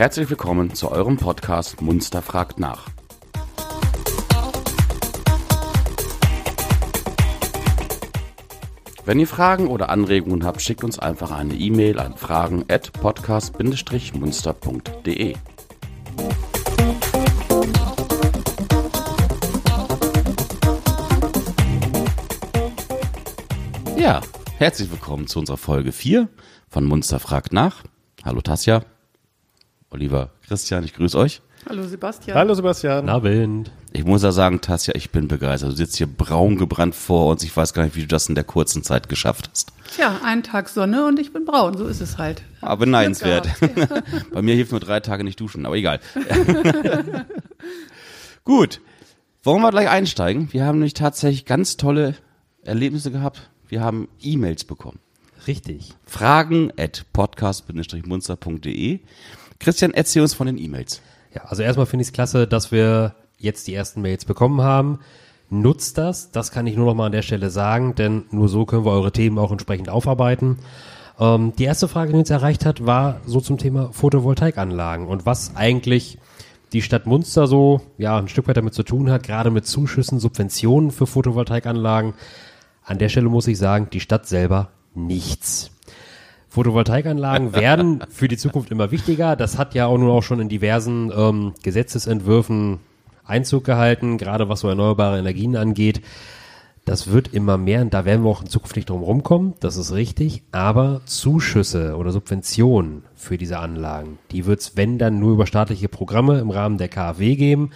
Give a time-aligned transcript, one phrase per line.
[0.00, 2.88] Herzlich willkommen zu eurem Podcast Munster fragt nach.
[9.04, 15.36] Wenn ihr Fragen oder Anregungen habt, schickt uns einfach eine E-Mail an fragen at podcast-munster.de.
[23.98, 24.22] Ja,
[24.56, 26.30] herzlich willkommen zu unserer Folge 4
[26.70, 27.84] von Munster fragt nach.
[28.24, 28.80] Hallo Tasja,
[29.92, 31.42] Oliver, Christian, ich grüße euch.
[31.68, 32.38] Hallo Sebastian.
[32.38, 33.08] Hallo Sebastian.
[33.08, 33.72] Abend.
[33.92, 35.72] Ich muss ja sagen, Tasja, ich bin begeistert.
[35.72, 37.42] Du sitzt hier braun gebrannt vor uns.
[37.42, 39.72] Ich weiß gar nicht, wie du das in der kurzen Zeit geschafft hast.
[39.92, 42.42] Tja, einen Tag Sonne und ich bin braun, so ist es halt.
[42.60, 43.48] Aber beneidenswert.
[44.32, 45.98] Bei mir hilft nur drei Tage nicht duschen, aber egal.
[48.44, 48.80] Gut,
[49.42, 50.52] wollen wir gleich einsteigen?
[50.52, 52.14] Wir haben nämlich tatsächlich ganz tolle
[52.62, 53.50] Erlebnisse gehabt.
[53.68, 55.00] Wir haben E-Mails bekommen.
[55.48, 55.94] Richtig.
[56.06, 59.00] Fragen at podcast-munster.de.
[59.60, 61.00] Christian, erzähl uns von den E-Mails.
[61.34, 64.98] Ja, also erstmal finde ich es klasse, dass wir jetzt die ersten Mails bekommen haben.
[65.50, 68.64] Nutzt das, das kann ich nur noch mal an der Stelle sagen, denn nur so
[68.64, 70.58] können wir eure Themen auch entsprechend aufarbeiten.
[71.18, 75.56] Ähm, die erste Frage, die uns erreicht hat, war so zum Thema Photovoltaikanlagen und was
[75.56, 76.18] eigentlich
[76.72, 80.20] die Stadt Munster so ja ein Stück weit damit zu tun hat, gerade mit Zuschüssen,
[80.20, 82.14] Subventionen für Photovoltaikanlagen.
[82.84, 85.72] An der Stelle muss ich sagen, die Stadt selber nichts.
[86.50, 89.36] Photovoltaikanlagen werden für die Zukunft immer wichtiger.
[89.36, 92.80] Das hat ja auch nun auch schon in diversen ähm, Gesetzesentwürfen
[93.24, 96.02] Einzug gehalten, gerade was so erneuerbare Energien angeht.
[96.84, 99.76] Das wird immer mehr und da werden wir auch in Zukunft nicht drum rumkommen, das
[99.76, 100.42] ist richtig.
[100.50, 105.88] Aber Zuschüsse oder Subventionen für diese Anlagen, die wird es, wenn dann, nur über staatliche
[105.88, 107.70] Programme im Rahmen der KfW geben.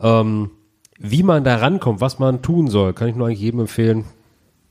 [0.00, 0.50] Ähm,
[0.98, 4.04] wie man da rankommt, was man tun soll, kann ich nur eigentlich jedem empfehlen,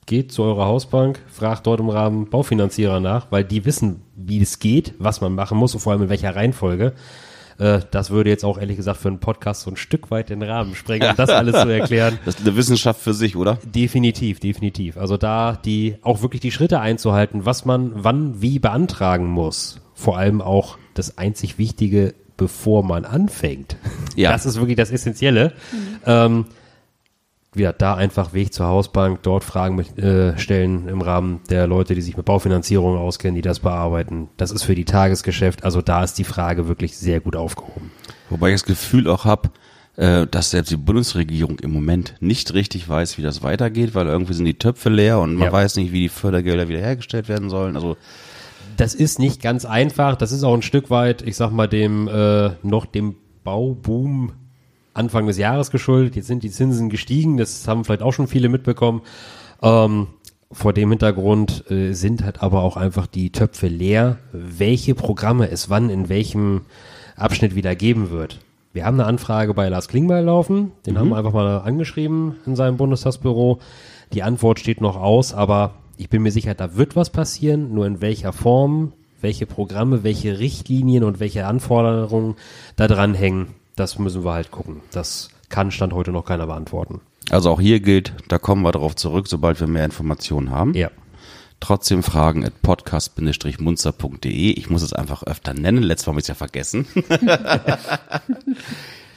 [0.06, 4.60] geht zu eurer Hausbank, fragt dort im Rahmen Baufinanzierer nach, weil die wissen, wie es
[4.60, 6.94] geht, was man machen muss und vor allem in welcher Reihenfolge.
[7.58, 10.42] Äh, das würde jetzt auch ehrlich gesagt für einen Podcast so ein Stück weit den
[10.42, 12.20] Rahmen sprengen, um das alles zu erklären.
[12.26, 13.60] Das ist eine Wissenschaft für sich, oder?
[13.64, 14.98] Definitiv, definitiv.
[14.98, 19.80] Also da die auch wirklich die Schritte einzuhalten, was man wann wie beantragen muss.
[19.94, 23.78] Vor allem auch das einzig Wichtige, bevor man anfängt.
[24.16, 24.32] Ja.
[24.32, 25.54] Das ist wirklich das Essentielle.
[26.06, 26.46] Ähm,
[27.56, 31.96] wieder da einfach Weg zur Hausbank, dort Fragen mit, äh, stellen im Rahmen der Leute,
[31.96, 34.30] die sich mit Baufinanzierung auskennen, die das bearbeiten.
[34.38, 37.92] Das ist für die Tagesgeschäft, also da ist die Frage wirklich sehr gut aufgehoben.
[38.30, 39.50] Wobei ich das Gefühl auch habe,
[39.96, 44.34] äh, dass selbst die Bundesregierung im Moment nicht richtig weiß, wie das weitergeht, weil irgendwie
[44.34, 45.52] sind die Töpfe leer und man Ja.
[45.52, 47.76] weiß nicht, wie die Fördergelder wiederhergestellt werden sollen.
[47.76, 47.96] Also
[48.76, 52.08] Das ist nicht ganz einfach, das ist auch ein Stück weit, ich sag mal, dem
[52.08, 54.32] äh, noch dem Bauboom
[54.94, 56.16] Anfang des Jahres geschuldet.
[56.16, 59.02] Jetzt sind die Zinsen gestiegen, das haben vielleicht auch schon viele mitbekommen.
[59.62, 60.08] Ähm,
[60.52, 65.70] vor dem Hintergrund äh, sind halt aber auch einfach die Töpfe leer, welche Programme es
[65.70, 66.62] wann in welchem
[67.16, 68.40] Abschnitt wieder geben wird.
[68.72, 72.56] Wir haben eine Anfrage bei Lars Klingbeil laufen, den haben wir einfach mal angeschrieben in
[72.56, 73.60] seinem Bundestagsbüro.
[74.14, 77.86] Die Antwort steht noch aus, aber ich bin mir sicher, da wird was passieren, nur
[77.86, 82.36] in welcher Form, welche Programme, welche Richtlinien und welche Anforderungen
[82.76, 84.82] da dran hängen, das müssen wir halt gucken.
[84.92, 87.02] Das kann Stand heute noch keiner beantworten.
[87.30, 90.74] Also auch hier gilt, da kommen wir darauf zurück, sobald wir mehr Informationen haben.
[90.74, 90.90] Ja.
[91.60, 94.52] Trotzdem Fragen at podcast-munster.de.
[94.52, 95.82] Ich muss es einfach öfter nennen.
[95.82, 96.86] Letztes Mal habe ich es ja vergessen.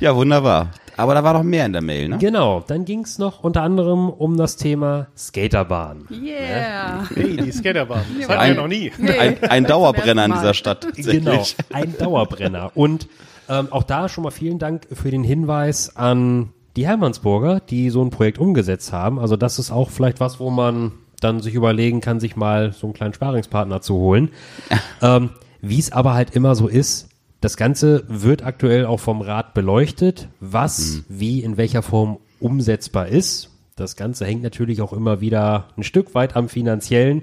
[0.00, 0.70] ja, wunderbar.
[0.96, 2.18] Aber da war noch mehr in der Mail, ne?
[2.18, 6.06] Genau, dann ging es noch unter anderem um das Thema Skaterbahn.
[6.10, 7.08] Yeah.
[7.12, 8.04] Hey, die Skaterbahn.
[8.20, 8.92] Das hatten wir noch nie.
[9.18, 10.86] Ein, ein Dauerbrenner in dieser Stadt.
[10.94, 12.70] Genau, ein Dauerbrenner.
[12.74, 13.08] Und
[13.48, 18.02] ähm, auch da schon mal vielen Dank für den Hinweis an die Hermannsburger, die so
[18.02, 19.18] ein Projekt umgesetzt haben.
[19.18, 22.86] Also das ist auch vielleicht was, wo man dann sich überlegen kann, sich mal so
[22.86, 24.30] einen kleinen Sparingspartner zu holen.
[25.02, 25.30] ähm,
[25.60, 27.08] Wie es aber halt immer so ist,
[27.40, 33.50] das Ganze wird aktuell auch vom Rat beleuchtet, was wie in welcher Form umsetzbar ist.
[33.76, 37.22] Das Ganze hängt natürlich auch immer wieder ein Stück weit am finanziellen,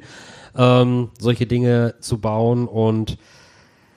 [0.56, 3.18] ähm, solche Dinge zu bauen und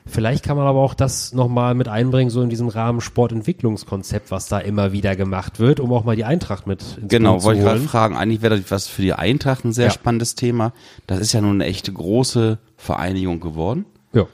[0.08, 4.46] Vielleicht kann man aber auch das nochmal mit einbringen, so in diesem Rahmen Sportentwicklungskonzept, was
[4.46, 7.46] da immer wieder gemacht wird, um auch mal die Eintracht mit ins Genau, Boot zu
[7.46, 8.16] wollte ich gerade fragen.
[8.16, 9.90] Eigentlich wäre das was für die Eintracht ein sehr Ja.
[9.90, 10.72] spannendes Thema.
[11.06, 13.84] Das ist ja nun eine echte große Vereinigung geworden.
[14.12, 14.26] Ja,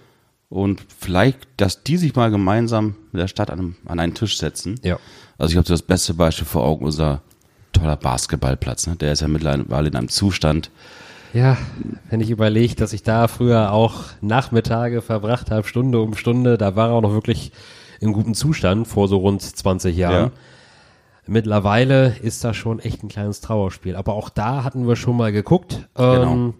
[0.50, 4.36] Und vielleicht, dass die sich mal gemeinsam mit der Stadt an, einem, an einen Tisch
[4.38, 4.78] setzen.
[4.82, 4.98] ja.
[5.38, 7.22] Also ich habe so das beste Beispiel vor Augen, unser
[7.72, 8.86] toller Basketballplatz.
[8.86, 8.94] Ne?
[8.96, 10.70] Der ist ja mittlerweile in einem Zustand.
[11.32, 11.56] Ja,
[12.10, 16.76] wenn ich überlege, dass ich da früher auch Nachmittage verbracht habe, Stunde um Stunde, da
[16.76, 17.52] war er auch noch wirklich
[18.00, 20.26] in gutem Zustand vor so rund 20 Jahren.
[20.26, 20.30] Ja.
[21.26, 23.96] Mittlerweile ist das schon echt ein kleines Trauerspiel.
[23.96, 25.88] Aber auch da hatten wir schon mal geguckt.
[25.94, 26.32] Genau.
[26.32, 26.54] Ähm,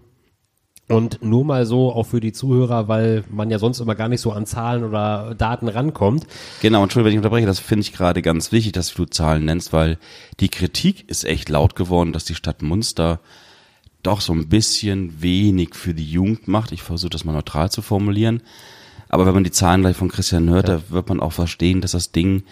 [0.89, 4.21] Und nur mal so auch für die Zuhörer, weil man ja sonst immer gar nicht
[4.21, 6.27] so an Zahlen oder Daten rankommt.
[6.61, 9.73] Genau, Entschuldigung, wenn ich unterbreche, das finde ich gerade ganz wichtig, dass du Zahlen nennst,
[9.73, 9.99] weil
[10.39, 13.21] die Kritik ist echt laut geworden, dass die Stadt Munster
[14.03, 16.73] doch so ein bisschen wenig für die Jugend macht.
[16.73, 18.43] Ich versuche das mal neutral zu formulieren.
[19.09, 20.77] Aber wenn man die Zahlen gleich von Christian hört, ja.
[20.77, 22.45] da wird man auch verstehen, dass das Ding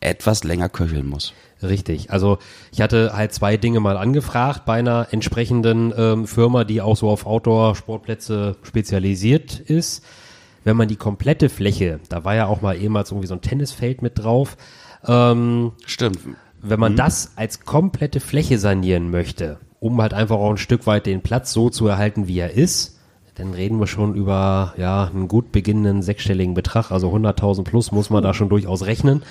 [0.00, 1.34] etwas länger köcheln muss.
[1.62, 2.10] Richtig.
[2.10, 2.38] Also
[2.72, 7.10] ich hatte halt zwei Dinge mal angefragt bei einer entsprechenden ähm, Firma, die auch so
[7.10, 10.02] auf Outdoor-Sportplätze spezialisiert ist.
[10.64, 14.02] Wenn man die komplette Fläche, da war ja auch mal ehemals irgendwie so ein Tennisfeld
[14.02, 14.56] mit drauf.
[15.06, 16.18] Ähm, Stimmt.
[16.62, 16.96] Wenn man mhm.
[16.96, 21.52] das als komplette Fläche sanieren möchte, um halt einfach auch ein Stück weit den Platz
[21.52, 22.98] so zu erhalten, wie er ist,
[23.34, 28.10] dann reden wir schon über ja einen gut beginnenden sechsstelligen Betrag, also 100.000 plus muss
[28.10, 29.22] man da schon durchaus rechnen.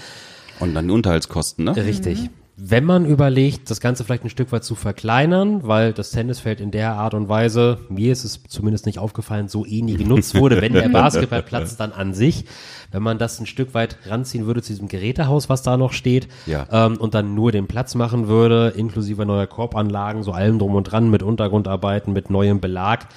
[0.59, 1.75] Und dann die Unterhaltskosten, ne?
[1.75, 2.23] Richtig.
[2.23, 2.29] Mhm.
[2.61, 6.71] Wenn man überlegt, das Ganze vielleicht ein Stück weit zu verkleinern, weil das Tennisfeld in
[6.71, 10.61] der Art und Weise, mir ist es zumindest nicht aufgefallen, so eh nie genutzt wurde,
[10.61, 12.43] wenn der Basketballplatz dann an sich,
[12.91, 16.27] wenn man das ein Stück weit ranziehen würde zu diesem Gerätehaus, was da noch steht,
[16.47, 16.67] ja.
[16.69, 20.83] ähm, und dann nur den Platz machen würde, inklusive neuer Korbanlagen, so allem drum und
[20.83, 23.07] dran, mit Untergrundarbeiten, mit neuem Belag,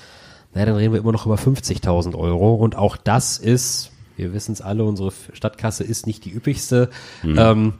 [0.54, 2.54] naja, dann reden wir immer noch über 50.000 Euro.
[2.54, 6.90] Und auch das ist, wir wissen es alle, unsere Stadtkasse ist nicht die üppigste,
[7.22, 7.38] mhm.
[7.38, 7.74] ähm,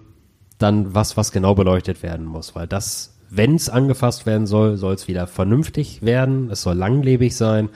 [0.63, 2.55] dann was, was genau beleuchtet werden muss.
[2.55, 7.37] Weil das, wenn es angefasst werden soll, soll es wieder vernünftig werden, es soll langlebig
[7.37, 7.69] sein.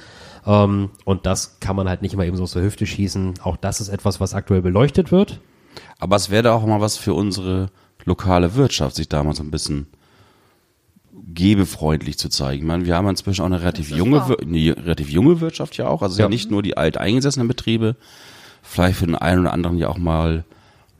[0.46, 3.34] Ähm, und das kann man halt nicht mal eben so aus der Hüfte schießen.
[3.42, 5.40] Auch das ist etwas, was aktuell beleuchtet wird.
[5.98, 7.70] Aber es wäre da auch mal was für unsere
[8.04, 9.88] lokale Wirtschaft, sich damals ein bisschen
[11.34, 12.62] gebefreundlich zu zeigen.
[12.62, 16.02] Ich meine, wir haben inzwischen auch eine relativ junge, eine relativ junge Wirtschaft ja auch.
[16.02, 16.26] Also ja.
[16.26, 17.96] ja nicht nur die alteingesessenen Betriebe,
[18.62, 20.44] vielleicht für den einen oder anderen ja auch mal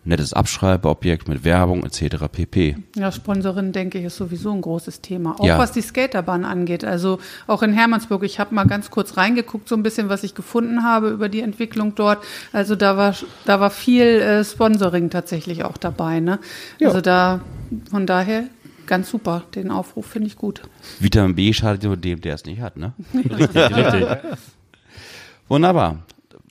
[0.07, 2.27] nettes Abschreibeobjekt mit Werbung etc.
[2.31, 2.77] pp.
[2.97, 5.41] Ja, Sponsorin, denke ich, ist sowieso ein großes Thema.
[5.41, 5.59] Auch ja.
[5.59, 6.85] was die Skaterbahn angeht.
[6.85, 10.35] Also auch in Hermannsburg, ich habe mal ganz kurz reingeguckt, so ein bisschen, was ich
[10.35, 12.23] gefunden habe über die Entwicklung dort.
[12.53, 13.15] Also da war,
[13.45, 16.21] da war viel äh, Sponsoring tatsächlich auch dabei.
[16.21, 16.39] Ne?
[16.79, 16.89] Ja.
[16.89, 17.41] Also da,
[17.91, 18.45] von daher
[18.87, 19.43] ganz super.
[19.55, 20.63] Den Aufruf finde ich gut.
[21.01, 22.93] Vitamin B schadet nur dem, der es nicht hat, ne?
[23.15, 24.07] richtig, richtig.
[25.49, 26.03] Wunderbar.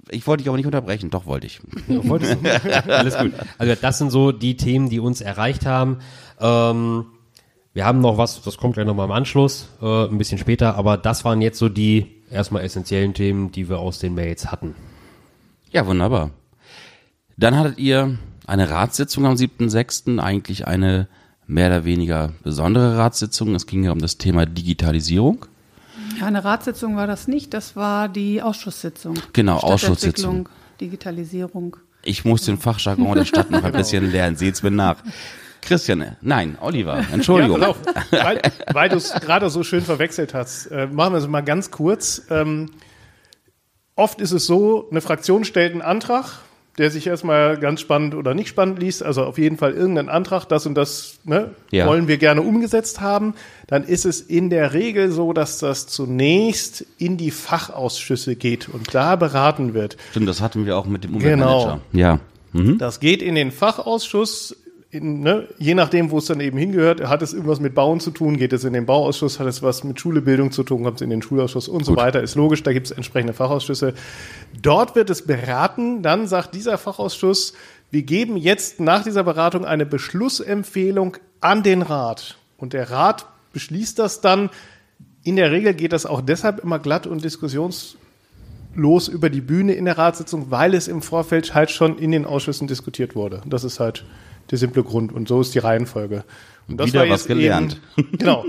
[0.09, 1.59] Ich wollte dich aber nicht unterbrechen, doch wollte ich.
[2.87, 3.33] Alles gut.
[3.57, 5.97] Also das sind so die Themen, die uns erreicht haben.
[6.39, 7.05] Ähm,
[7.73, 10.97] wir haben noch was, das kommt gleich nochmal im Anschluss, äh, ein bisschen später, aber
[10.97, 14.75] das waren jetzt so die erstmal essentiellen Themen, die wir aus den Mails hatten.
[15.71, 16.31] Ja, wunderbar.
[17.37, 18.17] Dann hattet ihr
[18.47, 21.07] eine Ratssitzung am 7.6., eigentlich eine
[21.47, 23.53] mehr oder weniger besondere Ratssitzung.
[23.55, 25.45] Es ging ja um das Thema Digitalisierung.
[26.19, 29.15] Ja, eine Ratssitzung war das nicht, das war die Ausschusssitzung.
[29.33, 30.49] Genau, Ausschusssitzung.
[30.79, 31.77] Digitalisierung.
[32.03, 33.77] Ich muss den Fachjargon der Stadt noch ein genau.
[33.77, 34.97] bisschen lernen, seht's mir nach.
[35.61, 37.59] Christian, nein, Oliver, Entschuldigung.
[37.59, 37.75] Ja,
[38.11, 38.41] weil,
[38.71, 42.21] weil du es gerade so schön verwechselt hast, äh, machen wir es mal ganz kurz.
[42.29, 42.69] Ähm,
[43.95, 46.39] oft ist es so, eine Fraktion stellt einen Antrag,
[46.77, 50.45] der sich erstmal ganz spannend oder nicht spannend liest, also auf jeden Fall irgendeinen Antrag,
[50.45, 51.87] das und das ne, ja.
[51.87, 53.33] wollen wir gerne umgesetzt haben,
[53.67, 58.93] dann ist es in der Regel so, dass das zunächst in die Fachausschüsse geht und
[58.93, 59.97] da beraten wird.
[60.11, 61.79] Stimmt, das hatten wir auch mit dem Umweltmanager.
[61.91, 61.99] Genau.
[61.99, 62.19] Ja.
[62.51, 62.77] Mhm.
[62.77, 64.55] Das geht in den Fachausschuss,
[64.95, 68.11] in, ne, je nachdem, wo es dann eben hingehört, hat es irgendwas mit Bauen zu
[68.11, 71.01] tun, geht es in den Bauausschuss, hat es was mit Schulebildung zu tun, kommt es
[71.01, 71.85] in den Schulausschuss und Gut.
[71.85, 73.93] so weiter, ist logisch, da gibt es entsprechende Fachausschüsse.
[74.61, 77.53] Dort wird es beraten, dann sagt dieser Fachausschuss,
[77.91, 82.37] wir geben jetzt nach dieser Beratung eine Beschlussempfehlung an den Rat.
[82.57, 84.49] Und der Rat beschließt das dann.
[85.23, 87.97] In der Regel geht das auch deshalb immer glatt und diskussionslos
[89.07, 92.67] über die Bühne in der Ratssitzung, weil es im Vorfeld halt schon in den Ausschüssen
[92.67, 93.41] diskutiert wurde.
[93.45, 94.05] Das ist halt
[94.51, 95.11] der simple Grund.
[95.11, 96.23] Und so ist die Reihenfolge.
[96.67, 97.79] Und das Wieder war was gelernt.
[97.97, 98.45] Eben, genau.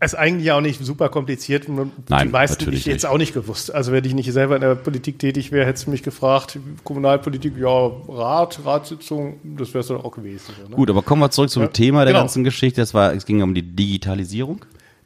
[0.00, 1.68] Ist eigentlich auch nicht super kompliziert.
[1.68, 3.74] Nein, die meisten ich jetzt auch nicht gewusst.
[3.74, 7.54] Also wenn ich nicht selber in der Politik tätig wäre, hättest du mich gefragt, Kommunalpolitik,
[7.58, 10.54] ja, Rat, Ratssitzung, das wäre es dann auch gewesen.
[10.68, 10.76] Ne?
[10.76, 12.22] Gut, aber kommen wir zurück zum ja, Thema der genau.
[12.22, 12.80] ganzen Geschichte.
[12.80, 14.64] Das war, es ging um die Digitalisierung.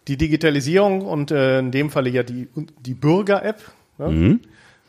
[0.09, 2.49] Die Digitalisierung und äh, in dem Falle ja die,
[2.85, 3.63] die Bürger-App.
[3.99, 4.09] Ne?
[4.09, 4.41] Mhm.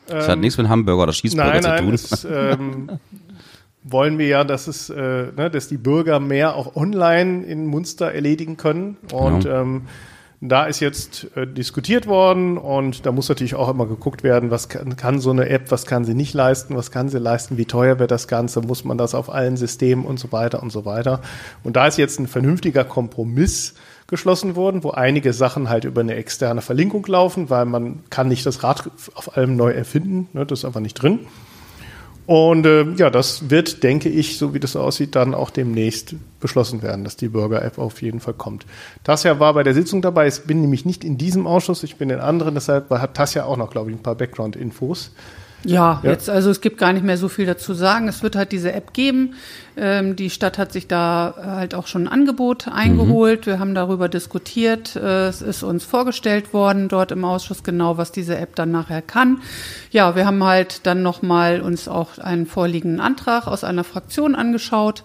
[0.07, 1.93] Das ähm, hat nichts mit Hamburger oder Schießburger nein, zu tun.
[1.93, 2.99] Es, ähm,
[3.83, 8.11] wollen wir ja, dass es, äh, ne, dass die Bürger mehr auch online in Munster
[8.11, 8.97] erledigen können.
[9.11, 9.61] Und genau.
[9.61, 9.81] ähm,
[10.45, 14.67] da ist jetzt äh, diskutiert worden und da muss natürlich auch immer geguckt werden, was
[14.67, 17.65] kann, kann, so eine App, was kann sie nicht leisten, was kann sie leisten, wie
[17.65, 20.83] teuer wird das Ganze, muss man das auf allen Systemen und so weiter und so
[20.83, 21.21] weiter.
[21.63, 23.75] Und da ist jetzt ein vernünftiger Kompromiss
[24.07, 28.45] geschlossen worden, wo einige Sachen halt über eine externe Verlinkung laufen, weil man kann nicht
[28.45, 31.21] das Rad auf allem neu erfinden, ne, das ist einfach nicht drin.
[32.25, 36.81] Und äh, ja, das wird, denke ich, so wie das aussieht, dann auch demnächst beschlossen
[36.81, 38.65] werden, dass die Bürger-App auf jeden Fall kommt.
[39.03, 40.27] Tasja war bei der Sitzung dabei.
[40.27, 43.57] Ich bin nämlich nicht in diesem Ausschuss, ich bin in anderen, deshalb hat Tasja auch
[43.57, 45.11] noch, glaube ich, ein paar Background-Infos.
[45.65, 48.07] Ja, ja, jetzt, also es gibt gar nicht mehr so viel dazu sagen.
[48.07, 49.35] Es wird halt diese App geben.
[49.75, 53.41] Ähm, die Stadt hat sich da halt auch schon ein Angebot eingeholt.
[53.41, 53.51] Mhm.
[53.51, 54.95] Wir haben darüber diskutiert.
[54.95, 59.01] Äh, es ist uns vorgestellt worden dort im Ausschuss genau, was diese App dann nachher
[59.01, 59.41] kann.
[59.91, 65.03] Ja, wir haben halt dann nochmal uns auch einen vorliegenden Antrag aus einer Fraktion angeschaut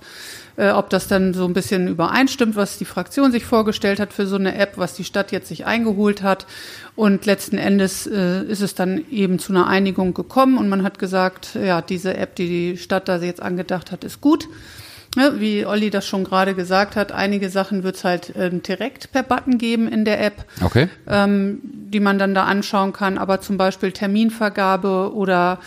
[0.58, 4.26] äh, ob das dann so ein bisschen übereinstimmt, was die Fraktion sich vorgestellt hat für
[4.26, 6.46] so eine App, was die Stadt jetzt sich eingeholt hat.
[6.96, 10.98] Und letzten Endes äh, ist es dann eben zu einer Einigung gekommen und man hat
[10.98, 14.48] gesagt, ja, diese App, die die Stadt da jetzt angedacht hat, ist gut.
[15.16, 19.10] Ja, wie Olli das schon gerade gesagt hat, einige Sachen wird es halt ähm, direkt
[19.12, 20.88] per Button geben in der App, okay.
[21.08, 23.16] ähm, die man dann da anschauen kann.
[23.16, 25.60] Aber zum Beispiel Terminvergabe oder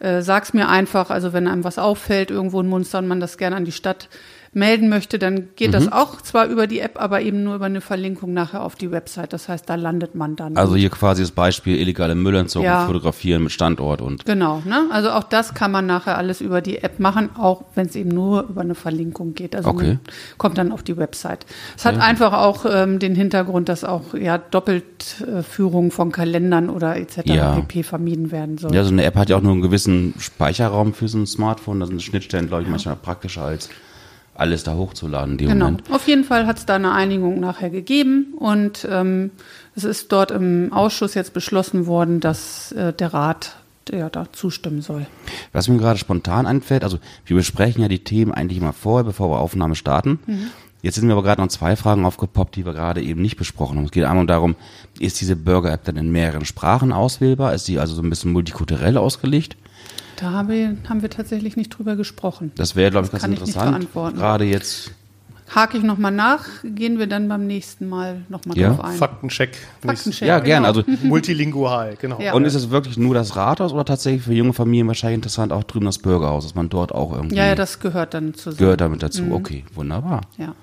[0.00, 3.38] äh, sag's mir einfach, also wenn einem was auffällt irgendwo in Munster und man das
[3.38, 4.08] gerne an die Stadt
[4.52, 5.72] melden möchte, dann geht mhm.
[5.72, 8.90] das auch zwar über die App, aber eben nur über eine Verlinkung nachher auf die
[8.90, 9.32] Website.
[9.32, 10.56] Das heißt, da landet man dann.
[10.56, 12.86] Also hier quasi das Beispiel illegale Müllentsorgung ja.
[12.86, 14.24] fotografieren mit Standort und.
[14.24, 14.86] Genau, ne?
[14.90, 18.10] Also auch das kann man nachher alles über die App machen, auch wenn es eben
[18.10, 19.54] nur über eine Verlinkung geht.
[19.54, 19.98] Also okay.
[20.38, 21.46] kommt dann auf die Website.
[21.76, 22.02] Es hat ja.
[22.02, 27.18] einfach auch ähm, den Hintergrund, dass auch ja Doppeltführung von Kalendern oder etc.
[27.24, 27.54] Ja.
[27.54, 28.74] pp vermieden werden soll.
[28.74, 31.80] Ja, so eine App hat ja auch nur einen gewissen Speicherraum für so ein Smartphone.
[31.80, 33.68] Da sind Schnittstellen, glaube ich, manchmal praktischer als
[34.38, 35.36] alles da hochzuladen.
[35.36, 35.66] genau.
[35.66, 35.90] Moment.
[35.90, 39.30] Auf jeden Fall hat es da eine Einigung nachher gegeben und ähm,
[39.74, 43.56] es ist dort im Ausschuss jetzt beschlossen worden, dass äh, der Rat
[43.90, 45.06] ja, da zustimmen soll.
[45.52, 49.30] Was mir gerade spontan einfällt, also wir besprechen ja die Themen eigentlich immer vorher, bevor
[49.30, 50.20] wir Aufnahme starten.
[50.26, 50.50] Mhm.
[50.82, 53.78] Jetzt sind mir aber gerade noch zwei Fragen aufgepoppt, die wir gerade eben nicht besprochen
[53.78, 53.86] haben.
[53.86, 54.54] Es geht einmal darum,
[55.00, 57.52] ist diese Burger-App dann in mehreren Sprachen auswählbar?
[57.54, 59.56] Ist sie also so ein bisschen multikulturell ausgelegt?
[60.20, 62.50] Da haben wir, haben wir tatsächlich nicht drüber gesprochen.
[62.56, 63.86] Das wäre, glaube ich, ganz interessant.
[63.92, 64.90] Gerade jetzt.
[65.54, 68.68] Hake ich nochmal nach, gehen wir dann beim nächsten Mal nochmal ja.
[68.68, 68.96] drauf ein.
[68.98, 69.56] Faktencheck.
[69.80, 70.28] Faktencheck.
[70.28, 70.46] Ja, genau.
[70.46, 70.64] gern.
[70.66, 72.20] Also multilingual, genau.
[72.20, 72.34] Ja.
[72.34, 75.64] Und ist es wirklich nur das Rathaus oder tatsächlich für junge Familien wahrscheinlich interessant auch
[75.64, 77.36] drüben das Bürgerhaus, dass man dort auch irgendwie.
[77.36, 78.58] Ja, ja, das gehört dann zusammen.
[78.58, 79.22] Gehört damit dazu.
[79.22, 79.32] Mhm.
[79.32, 80.22] Okay, wunderbar.
[80.36, 80.54] Ja.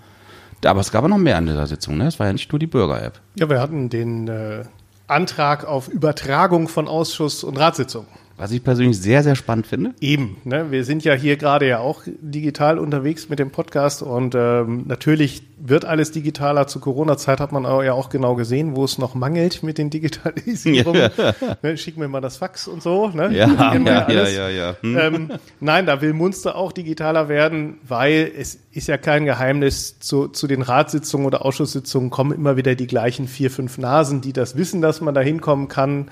[0.70, 2.08] Aber es gab auch noch mehr an dieser Sitzung, ne?
[2.08, 3.20] Es war ja nicht nur die Bürger-App.
[3.36, 4.66] Ja, wir hatten den äh,
[5.08, 8.06] Antrag auf Übertragung von Ausschuss und Ratssitzung.
[8.38, 9.94] Was ich persönlich sehr, sehr spannend finde.
[10.02, 10.70] Eben, ne?
[10.70, 15.44] wir sind ja hier gerade ja auch digital unterwegs mit dem Podcast und ähm, natürlich
[15.58, 16.68] wird alles digitaler.
[16.68, 21.12] Zu Corona-Zeit hat man ja auch genau gesehen, wo es noch mangelt mit den Digitalisierungen.
[21.18, 21.34] Ja.
[21.62, 21.78] Ne?
[21.78, 23.08] Schick mir mal das Fax und so.
[23.10, 23.32] Ne?
[23.34, 24.76] Ja, ja, ja, ja, ja.
[24.82, 24.98] Hm.
[24.98, 30.28] Ähm, nein, da will Munster auch digitaler werden, weil es ist ja kein Geheimnis, zu,
[30.28, 34.58] zu den Ratssitzungen oder Ausschusssitzungen kommen immer wieder die gleichen vier, fünf Nasen, die das
[34.58, 36.10] wissen, dass man da hinkommen kann.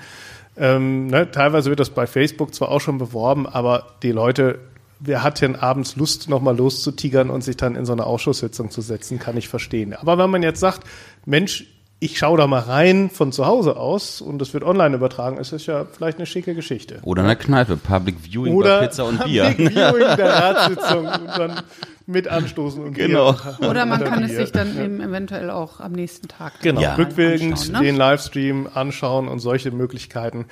[0.56, 4.60] Ähm, ne, teilweise wird das bei Facebook zwar auch schon beworben, aber die Leute,
[5.00, 8.80] wer hat denn abends Lust, nochmal loszutigern und sich dann in so eine Ausschusssitzung zu
[8.80, 9.94] setzen, kann ich verstehen.
[9.94, 10.86] Aber wenn man jetzt sagt,
[11.26, 11.66] Mensch,
[12.00, 15.52] ich schaue da mal rein von zu Hause aus und es wird online übertragen, ist
[15.52, 16.98] das ja vielleicht eine schicke Geschichte.
[17.02, 19.44] Oder eine Kneipe, Public Viewing Oder bei Pizza und Bier.
[19.44, 21.62] Public Viewing der Ratssitzung und dann
[22.06, 23.32] mit anstoßen und genau.
[23.32, 23.68] Bier.
[23.68, 26.94] Oder man kann es sich dann eben eventuell auch am nächsten Tag genau ja.
[26.96, 27.80] rückwirkend ne?
[27.80, 30.46] den Livestream anschauen und solche Möglichkeiten.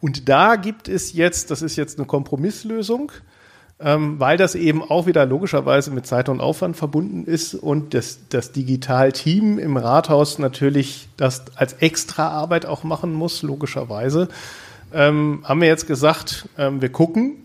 [0.00, 3.12] Und da gibt es jetzt, das ist jetzt eine Kompromisslösung,
[3.78, 8.20] ähm, weil das eben auch wieder logischerweise mit Zeit und Aufwand verbunden ist und das,
[8.28, 14.28] das Digital-Team im Rathaus natürlich das als extra Arbeit auch machen muss, logischerweise.
[14.92, 17.44] Ähm, haben wir jetzt gesagt, ähm, wir gucken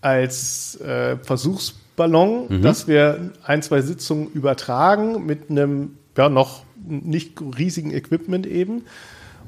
[0.00, 2.62] als äh, Versuchs Ballon, mhm.
[2.62, 8.84] dass wir ein, zwei Sitzungen übertragen mit einem ja noch nicht riesigen Equipment eben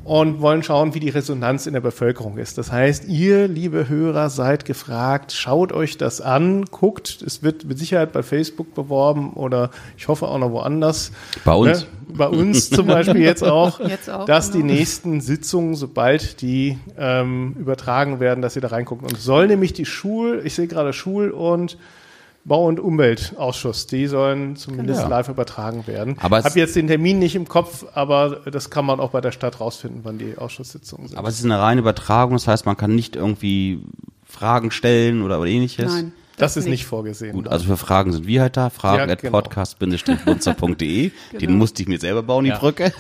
[0.05, 2.57] und wollen schauen, wie die Resonanz in der Bevölkerung ist.
[2.57, 7.79] Das heißt, ihr, liebe Hörer, seid gefragt, schaut euch das an, guckt, es wird mit
[7.79, 11.13] Sicherheit bei Facebook beworben oder ich hoffe auch noch woanders.
[11.45, 11.83] Bei uns.
[11.83, 11.87] Ne?
[12.13, 14.67] Bei uns zum Beispiel jetzt auch, jetzt auch dass genau.
[14.67, 19.03] die nächsten Sitzungen, sobald die ähm, übertragen werden, dass ihr da reinguckt.
[19.03, 21.77] Und soll nämlich die Schul, ich sehe gerade Schul und
[22.45, 23.87] Bau- und Umweltausschuss.
[23.87, 25.11] Die sollen zumindest genau.
[25.11, 26.17] live übertragen werden.
[26.21, 29.21] Aber ich habe jetzt den Termin nicht im Kopf, aber das kann man auch bei
[29.21, 31.19] der Stadt rausfinden, wann die Ausschusssitzungen sind.
[31.19, 33.81] Aber es ist eine reine Übertragung, das heißt, man kann nicht irgendwie
[34.25, 35.93] Fragen stellen oder, oder ähnliches.
[35.93, 36.13] Nein.
[36.41, 37.33] Das, das ist nicht vorgesehen.
[37.33, 38.71] Gut, also für Fragen sind wir halt da.
[38.71, 39.39] Fragen ja, genau.
[39.39, 41.11] at podcast-bunzer.de.
[41.31, 41.39] genau.
[41.39, 42.59] Den musste ich mir selber bauen, die ja.
[42.59, 42.93] Brücke.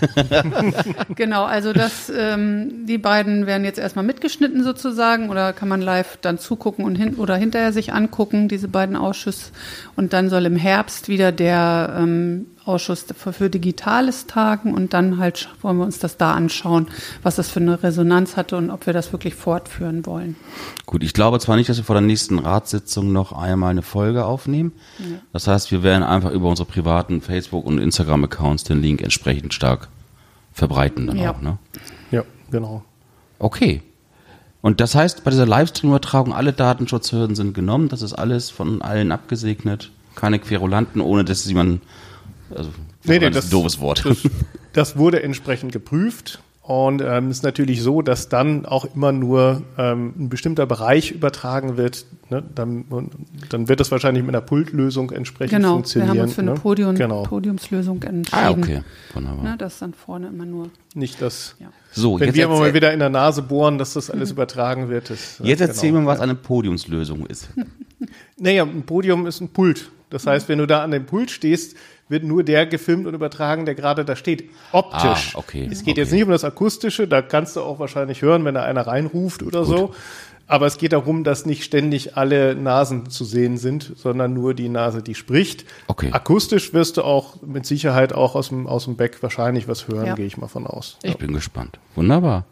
[1.15, 6.19] genau, also das, ähm, die beiden werden jetzt erstmal mitgeschnitten sozusagen oder kann man live
[6.21, 9.53] dann zugucken und hin oder hinterher sich angucken, diese beiden Ausschüsse.
[9.97, 15.49] Und dann soll im Herbst wieder der ähm, Ausschuss für Digitales tagen und dann halt
[15.63, 16.89] wollen wir uns das da anschauen,
[17.23, 20.37] was das für eine Resonanz hatte und ob wir das wirklich fortführen wollen.
[20.87, 24.25] Gut, ich glaube zwar nicht, dass wir vor der nächsten Ratssitzung noch einmal eine Folge
[24.25, 24.73] aufnehmen.
[24.99, 25.17] Ja.
[25.33, 29.89] Das heißt, wir werden einfach über unsere privaten Facebook- und Instagram-Accounts den Link entsprechend stark
[30.53, 31.33] verbreiten dann ja.
[31.33, 31.59] auch, ne?
[32.11, 32.83] Ja, genau.
[33.39, 33.83] Okay.
[34.63, 39.11] Und das heißt, bei dieser Livestream-Übertragung, alle Datenschutzhürden sind genommen, das ist alles von allen
[39.11, 41.81] abgesegnet, keine Querulanten, ohne dass jemand
[42.55, 42.71] also,
[43.05, 44.05] nee, nee, das, ein doofes Wort.
[44.05, 44.19] Das,
[44.73, 46.41] das, wurde entsprechend geprüft.
[46.63, 51.11] Und es ähm, ist natürlich so, dass dann auch immer nur ähm, ein bestimmter Bereich
[51.11, 52.07] übertragen wird.
[52.29, 52.45] Ne?
[52.55, 52.85] Dann,
[53.49, 56.13] dann wird das wahrscheinlich mit einer Pultlösung entsprechend genau, funktionieren.
[56.13, 56.61] Genau, wir haben uns für eine ne?
[56.61, 57.23] Podium, genau.
[57.25, 58.39] Podiumslösung entschieden.
[58.39, 58.83] Ah, okay.
[59.15, 59.43] Wunderbar.
[59.43, 60.71] Ne, das dann vorne immer nur.
[60.95, 61.57] Nicht das.
[61.59, 61.73] Ja.
[61.91, 65.11] So, wenn wir aber mal wieder in der Nase bohren, dass das alles übertragen wird.
[65.11, 66.23] Das, jetzt erzähl genau, mir, was ja.
[66.23, 67.49] eine Podiumslösung ist.
[68.39, 69.91] naja, ein Podium ist ein Pult.
[70.11, 71.77] Das heißt, wenn du da an dem Pult stehst,
[72.11, 74.51] wird nur der gefilmt und übertragen, der gerade da steht.
[74.73, 75.33] Optisch.
[75.35, 75.69] Ah, okay.
[75.71, 76.01] Es geht okay.
[76.01, 79.43] jetzt nicht um das Akustische, da kannst du auch wahrscheinlich hören, wenn da einer reinruft
[79.43, 79.69] oder Gut.
[79.69, 79.95] so.
[80.47, 84.69] Aber es geht darum, dass nicht ständig alle Nasen zu sehen sind, sondern nur die
[84.69, 85.65] Nase, die spricht.
[85.87, 86.11] Okay.
[86.11, 90.07] Akustisch wirst du auch mit Sicherheit auch aus dem, aus dem Back wahrscheinlich was hören,
[90.07, 90.15] ja.
[90.17, 90.99] gehe ich mal von aus.
[91.05, 91.17] Ich ja.
[91.17, 91.79] bin gespannt.
[91.95, 92.47] Wunderbar.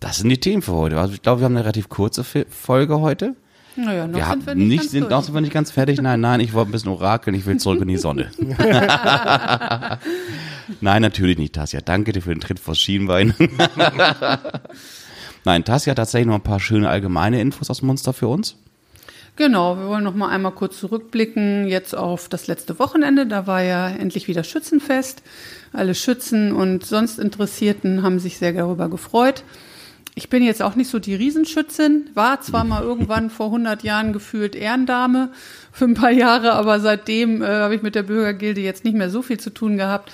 [0.00, 0.98] Das sind die Themen für heute.
[0.98, 3.36] Also ich glaube, wir haben eine relativ kurze Folge heute.
[3.84, 6.00] Naja, noch wir sind wir nicht, nicht ganz sind, noch sind wir nicht ganz fertig.
[6.00, 8.30] Nein, nein, ich wollte ein bisschen orakeln, ich will zurück in die Sonne.
[10.80, 11.80] nein, natürlich nicht, Tasja.
[11.80, 13.34] Danke dir für den Tritt vors Schienbein.
[15.44, 18.56] nein, Tasja hat tatsächlich noch ein paar schöne allgemeine Infos aus Munster für uns.
[19.36, 23.26] Genau, wir wollen noch mal einmal kurz zurückblicken jetzt auf das letzte Wochenende.
[23.26, 25.22] Da war ja endlich wieder Schützenfest.
[25.72, 29.44] Alle Schützen und sonst Interessierten haben sich sehr darüber gefreut.
[30.20, 34.12] Ich bin jetzt auch nicht so die Riesenschützin, war zwar mal irgendwann vor 100 Jahren
[34.12, 35.30] gefühlt Ehrendame
[35.72, 39.08] für ein paar Jahre, aber seitdem äh, habe ich mit der Bürgergilde jetzt nicht mehr
[39.08, 40.12] so viel zu tun gehabt.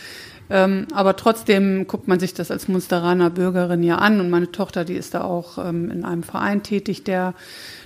[0.49, 4.85] Ähm, aber trotzdem guckt man sich das als Munsteraner Bürgerin ja an und meine Tochter,
[4.85, 7.35] die ist da auch ähm, in einem Verein tätig, der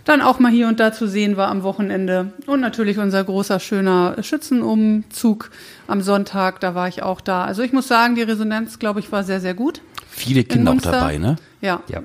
[0.04, 2.34] dann auch mal hier und da zu sehen war am Wochenende.
[2.46, 5.50] Und natürlich unser großer, schöner Schützenumzug
[5.86, 7.44] am Sonntag, da war ich auch da.
[7.44, 9.80] Also ich muss sagen, die Resonanz, glaube ich, war sehr, sehr gut.
[10.10, 11.36] Viele Kinder auch dabei, ne?
[11.60, 11.82] Ja.
[11.88, 12.02] ja.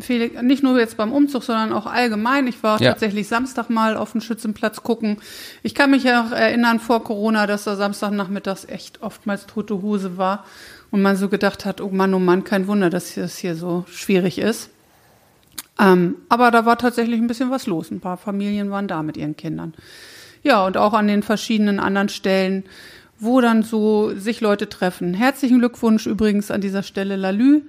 [0.00, 2.46] Viele, nicht nur jetzt beim Umzug, sondern auch allgemein.
[2.46, 2.92] Ich war ja.
[2.92, 5.18] tatsächlich Samstag mal auf dem Schützenplatz gucken.
[5.62, 10.16] Ich kann mich ja auch erinnern vor Corona, dass da Samstagnachmittags echt oftmals tote Hose
[10.16, 10.44] war
[10.90, 13.84] und man so gedacht hat, oh Mann, oh Mann, kein Wunder, dass das hier so
[13.90, 14.70] schwierig ist.
[15.78, 17.90] Ähm, aber da war tatsächlich ein bisschen was los.
[17.90, 19.74] Ein paar Familien waren da mit ihren Kindern.
[20.42, 22.64] Ja, und auch an den verschiedenen anderen Stellen,
[23.22, 25.14] wo dann so sich Leute treffen.
[25.14, 27.62] Herzlichen Glückwunsch übrigens an dieser Stelle Lalü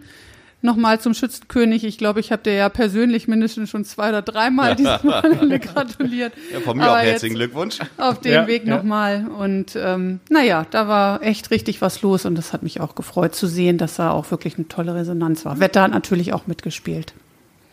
[0.63, 1.83] nochmal zum Schützenkönig.
[1.83, 5.21] Ich glaube, ich habe dir ja persönlich mindestens schon zwei oder dreimal diesmal
[5.59, 6.33] gratuliert.
[6.51, 7.79] Ja, von mir Aber auch herzlichen Glückwunsch.
[7.97, 8.77] Auf dem ja, Weg ja.
[8.77, 9.27] nochmal.
[9.27, 13.35] Und ähm, naja, da war echt richtig was los und das hat mich auch gefreut
[13.35, 15.59] zu sehen, dass da auch wirklich eine tolle Resonanz war.
[15.59, 17.13] Wetter hat natürlich auch mitgespielt.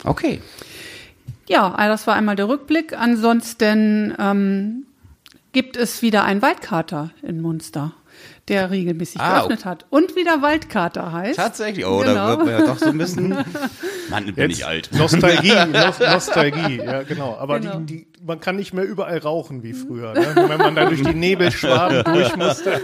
[0.04, 0.40] Okay.
[1.48, 2.96] Ja, das war einmal der Rückblick.
[2.98, 4.86] Ansonsten ähm,
[5.52, 7.92] gibt es wieder einen Waldkater in Munster
[8.50, 9.86] der regelmäßig ah, geöffnet hat.
[9.90, 11.36] Und wieder Waldkater heißt.
[11.36, 12.14] Tatsächlich, oh, genau.
[12.14, 13.28] da wird man ja doch so ein bisschen.
[14.10, 14.90] Mann, bin Jetzt ich alt.
[14.92, 15.52] Nostalgie,
[16.00, 17.36] Nostalgie, ja, genau.
[17.38, 17.78] Aber genau.
[17.78, 20.14] Die, die, man kann nicht mehr überall rauchen wie früher.
[20.14, 20.32] Ne?
[20.34, 22.62] Wenn man da durch die Nebelschwaben durch muss.
[22.64, 22.74] Dann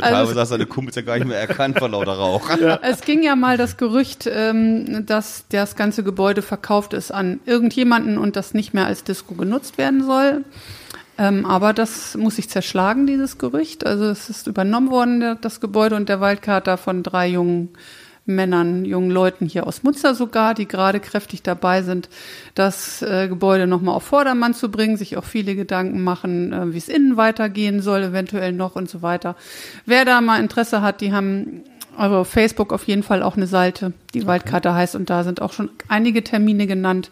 [0.00, 2.48] Teilweise hast du deine Kumpels ja gar nicht mehr erkannt vor lauter Rauch.
[2.60, 2.78] Ja.
[2.82, 8.16] Es ging ja mal das Gerücht, ähm, dass das ganze Gebäude verkauft ist an irgendjemanden
[8.16, 10.44] und das nicht mehr als Disco genutzt werden soll.
[11.18, 13.84] Ähm, aber das muss sich zerschlagen, dieses Gerücht.
[13.84, 17.70] Also es ist übernommen worden, das Gebäude und der Waldkater von drei jungen
[18.24, 22.10] Männern, jungen Leuten hier aus Munster sogar, die gerade kräftig dabei sind,
[22.54, 26.78] das äh, Gebäude nochmal auf Vordermann zu bringen, sich auch viele Gedanken machen, äh, wie
[26.78, 29.34] es innen weitergehen soll, eventuell noch und so weiter.
[29.86, 31.64] Wer da mal Interesse hat, die haben
[31.98, 34.28] also Facebook auf jeden Fall auch eine Seite, die okay.
[34.28, 37.10] Waldkarte heißt und da sind auch schon einige Termine genannt,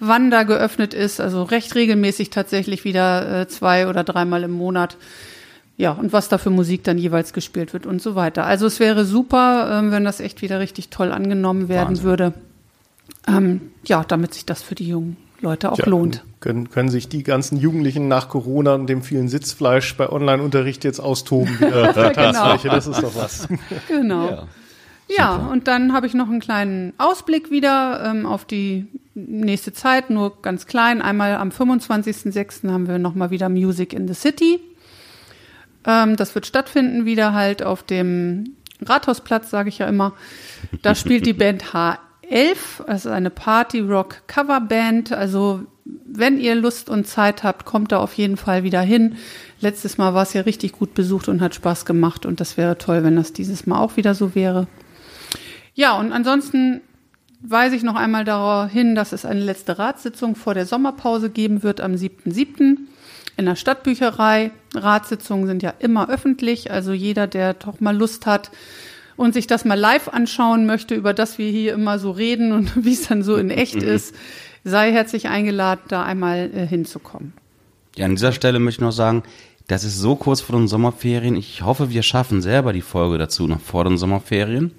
[0.00, 1.20] wann da geöffnet ist.
[1.20, 4.96] Also recht regelmäßig tatsächlich wieder äh, zwei oder dreimal im Monat.
[5.76, 8.44] Ja, und was da für Musik dann jeweils gespielt wird und so weiter.
[8.44, 12.04] Also es wäre super, ähm, wenn das echt wieder richtig toll angenommen werden Wahnsinn.
[12.04, 12.34] würde.
[13.26, 16.24] Ähm, ja, damit sich das für die jungen Leute auch ja, lohnt.
[16.40, 21.00] Können, können sich die ganzen Jugendlichen nach Corona und dem vielen Sitzfleisch bei Online-Unterricht jetzt
[21.00, 22.56] austoben wieder genau.
[22.56, 23.48] Das ist doch was.
[23.88, 24.30] Genau.
[24.30, 24.46] Ja,
[25.08, 30.10] ja und dann habe ich noch einen kleinen Ausblick wieder ähm, auf die nächste Zeit,
[30.10, 31.02] nur ganz klein.
[31.02, 32.70] Einmal am 25.06.
[32.70, 34.60] haben wir nochmal wieder Music in the City.
[35.86, 40.14] Ähm, das wird stattfinden, wieder halt auf dem Rathausplatz, sage ich ja immer.
[40.82, 41.72] Da spielt die Band
[42.32, 42.84] H11.
[42.86, 45.12] Das ist eine Party-Rock-Coverband.
[45.12, 49.16] Also wenn ihr Lust und Zeit habt, kommt da auf jeden Fall wieder hin.
[49.60, 52.78] Letztes Mal war es ja richtig gut besucht und hat Spaß gemacht und das wäre
[52.78, 54.66] toll, wenn das dieses Mal auch wieder so wäre.
[55.74, 56.80] Ja, und ansonsten
[57.40, 61.62] weise ich noch einmal darauf hin, dass es eine letzte Ratssitzung vor der Sommerpause geben
[61.62, 62.76] wird am 7.7.
[63.36, 64.52] in der Stadtbücherei.
[64.74, 68.50] Ratssitzungen sind ja immer öffentlich, also jeder, der doch mal Lust hat
[69.22, 72.72] und sich das mal live anschauen möchte, über das wir hier immer so reden und
[72.84, 74.14] wie es dann so in echt ist,
[74.64, 77.32] sei herzlich eingeladen, da einmal äh, hinzukommen.
[77.96, 79.22] Ja, an dieser Stelle möchte ich noch sagen,
[79.68, 81.36] das ist so kurz vor den Sommerferien.
[81.36, 84.72] Ich hoffe, wir schaffen selber die Folge dazu noch vor den Sommerferien.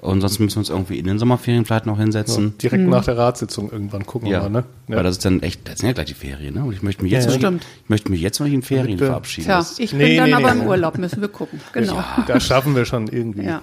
[0.00, 2.44] Und sonst müssen wir uns irgendwie in den Sommerferien vielleicht noch hinsetzen.
[2.44, 2.90] Ja, direkt mhm.
[2.90, 4.42] nach der Ratssitzung irgendwann gucken ja.
[4.42, 4.64] wir mal, ne?
[4.86, 4.96] Ja.
[4.96, 6.64] Weil das ist dann echt, das sind ja gleich die Ferien, ne?
[6.64, 9.06] Und ich möchte mich jetzt, ja, mal, ich möchte mich jetzt mal in Ferien Bitte.
[9.06, 9.46] verabschieden.
[9.46, 10.60] Tja, ich bin nee, dann nee, aber nee.
[10.60, 11.60] im Urlaub, müssen wir gucken.
[11.72, 11.96] Genau.
[11.96, 13.42] Ja, das schaffen wir schon irgendwie.
[13.44, 13.60] Ja.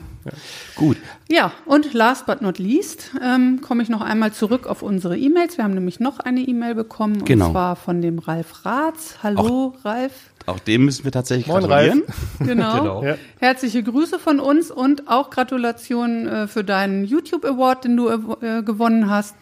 [0.75, 0.97] Gut.
[1.29, 5.57] Ja, und last but not least ähm, komme ich noch einmal zurück auf unsere E-Mails.
[5.57, 7.45] Wir haben nämlich noch eine E-Mail bekommen, genau.
[7.47, 9.15] und zwar von dem Ralf Ratz.
[9.23, 10.11] Hallo, Auch Ralf.
[10.45, 12.03] Auch dem müssen wir tatsächlich Moin, gratulieren.
[12.39, 12.77] Genau.
[12.79, 13.03] genau.
[13.03, 13.15] Ja.
[13.39, 18.61] Herzliche Grüße von uns und auch Gratulation äh, für deinen YouTube Award, den du äh,
[18.63, 19.35] gewonnen hast.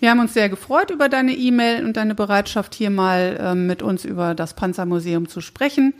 [0.00, 3.82] Wir haben uns sehr gefreut über deine E-Mail und deine Bereitschaft, hier mal äh, mit
[3.82, 5.94] uns über das Panzermuseum zu sprechen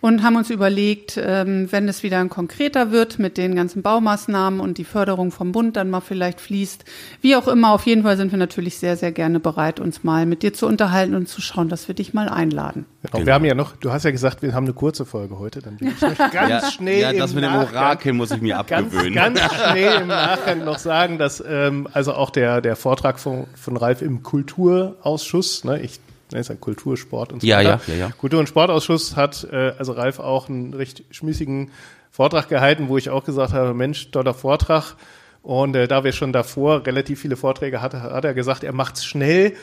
[0.00, 4.60] und haben uns überlegt, ähm, wenn es wieder ein konkreter wird mit den ganzen Baumaßnahmen
[4.60, 6.84] und die Förderung vom Bund dann mal vielleicht fließt,
[7.20, 10.26] wie auch immer, auf jeden Fall sind wir natürlich sehr, sehr gerne bereit, uns mal
[10.26, 12.86] mit dir zu unterhalten und zu schauen, dass wir dich mal einladen.
[13.02, 13.26] Genau.
[13.26, 15.76] Wir haben ja noch, du hast ja gesagt, wir haben eine kurze Folge heute, dann
[15.76, 16.00] bin ich
[16.32, 17.00] ganz ja, schnell.
[17.00, 19.14] Ja, das mit dem Orakel muss ich mir abgewöhnen.
[19.14, 23.46] Ganz, ganz schnell im Nachgang noch sagen, dass ähm, also auch der, der Vortrag von,
[23.54, 26.00] von Ralf im Kulturausschuss, ne, ich
[26.32, 27.80] ne, ist ja Kultur, Sport und so ja, weiter.
[27.86, 28.10] Ja, ja, ja.
[28.10, 31.70] Kultur- und Sportausschuss hat äh, also Ralf auch einen recht schmissigen
[32.10, 34.96] Vortrag gehalten, wo ich auch gesagt habe, Mensch, toller Vortrag.
[35.42, 39.04] Und äh, da wir schon davor relativ viele Vorträge hatten, hat er gesagt, er macht's
[39.04, 39.54] schnell.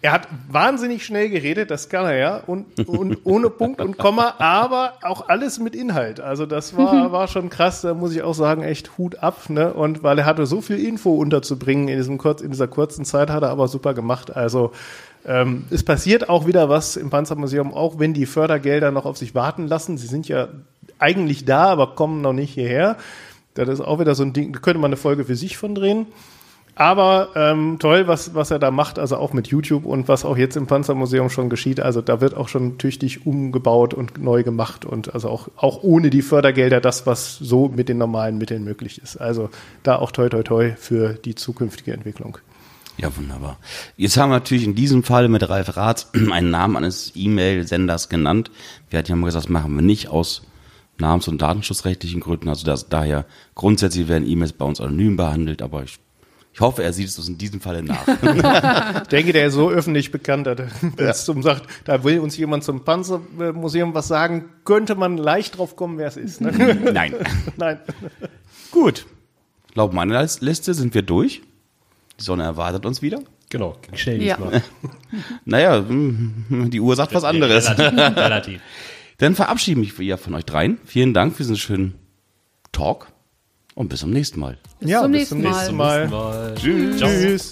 [0.00, 4.34] Er hat wahnsinnig schnell geredet, das kann er ja, und, und ohne Punkt und Komma,
[4.38, 6.20] aber auch alles mit Inhalt.
[6.20, 9.72] Also das war, war schon krass, da muss ich auch sagen, echt Hut ab, ne?
[9.72, 13.30] Und weil er hatte so viel Info unterzubringen in diesem kurz, in dieser kurzen Zeit,
[13.30, 14.36] hat er aber super gemacht.
[14.36, 14.72] Also
[15.26, 19.34] ähm, es passiert auch wieder was im Panzermuseum, auch wenn die Fördergelder noch auf sich
[19.34, 19.96] warten lassen.
[19.96, 20.48] Sie sind ja
[20.98, 22.96] eigentlich da, aber kommen noch nicht hierher.
[23.54, 25.74] Das ist auch wieder so ein Ding, da könnte man eine Folge für sich von
[25.74, 26.06] drehen.
[26.76, 30.36] Aber ähm, toll, was, was er da macht, also auch mit YouTube und was auch
[30.36, 31.78] jetzt im Panzermuseum schon geschieht.
[31.78, 36.10] Also da wird auch schon tüchtig umgebaut und neu gemacht und also auch, auch ohne
[36.10, 39.16] die Fördergelder das, was so mit den normalen Mitteln möglich ist.
[39.18, 39.50] Also
[39.84, 42.38] da auch toi toi toi für die zukünftige Entwicklung.
[42.96, 43.58] Ja, wunderbar.
[43.96, 48.50] Jetzt haben wir natürlich in diesem Fall mit Ralf Rath einen Namen eines E-Mail-Senders genannt.
[48.90, 50.42] Wir hatten ja mal gesagt, das machen wir nicht aus
[50.98, 52.48] namens- und datenschutzrechtlichen Gründen.
[52.48, 55.98] Also das, daher grundsätzlich werden E-Mails bei uns anonym behandelt, aber ich,
[56.52, 58.06] ich hoffe, er sieht es uns in diesem Falle nach.
[58.06, 61.42] ich denke, der ist so öffentlich bekannt, dass ja.
[61.42, 66.06] sagt, da will uns jemand zum Panzermuseum was sagen, könnte man leicht drauf kommen, wer
[66.06, 66.40] es ist.
[66.40, 66.52] Ne?
[66.92, 67.14] Nein.
[67.56, 67.80] Nein.
[68.70, 69.06] Gut.
[69.74, 71.42] Laut meiner Liste sind wir durch.
[72.20, 73.20] Die Sonne erwartet uns wieder.
[73.50, 74.36] Genau, schnell ja.
[74.36, 74.62] diesmal.
[75.44, 77.70] naja, hm, die Uhr sagt was anderes.
[77.78, 77.98] Relativ.
[78.16, 78.60] relativ.
[79.18, 80.78] Dann verabschiede ich mich von euch dreien.
[80.84, 81.94] Vielen Dank für diesen schönen
[82.72, 83.08] Talk
[83.74, 84.58] und bis zum nächsten Mal.
[84.80, 86.08] Bis ja, zum bis nächsten zum nächsten Mal.
[86.08, 86.54] Mal.
[86.56, 87.00] Tschüss.
[87.00, 87.50] Tschüss.